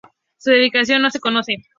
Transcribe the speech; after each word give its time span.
Su 0.39 0.49
densidad 0.49 0.97
no 0.97 1.11
se 1.11 1.19
conoce. 1.19 1.57